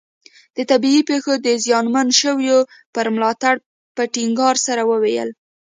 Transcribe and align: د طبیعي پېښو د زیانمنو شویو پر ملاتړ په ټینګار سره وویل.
د 0.55 0.57
طبیعي 0.71 1.01
پېښو 1.09 1.33
د 1.45 1.47
زیانمنو 1.65 2.13
شویو 2.21 2.59
پر 2.95 3.05
ملاتړ 3.15 3.53
په 3.95 4.03
ټینګار 4.13 4.55
سره 4.67 4.81
وویل. 4.91 5.29